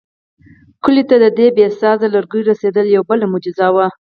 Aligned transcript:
کلیو 0.83 1.07
ته 1.09 1.15
د 1.23 1.25
دې 1.37 1.47
بې 1.55 1.65
سایزه 1.79 2.07
لرګیو 2.15 2.47
رسېدل 2.51 2.85
یوه 2.95 3.05
بله 3.09 3.25
معجزه 3.31 3.67
وه. 3.75 3.87